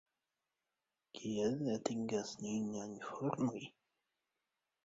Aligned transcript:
Kiel 1.19 1.59
atingas 1.75 2.33
nin 2.47 2.65
la 2.79 2.89
informoj? 2.95 3.63